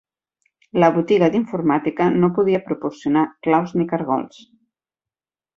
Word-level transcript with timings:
La 0.83 0.87
botiga 0.95 1.27
d'informàtica 1.35 2.09
no 2.25 2.31
podia 2.39 2.63
proporcionar 2.71 3.27
claus 3.49 3.79
ni 3.81 3.89
cargols. 3.93 4.45